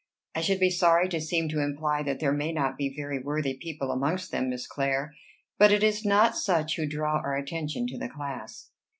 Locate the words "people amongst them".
3.53-4.49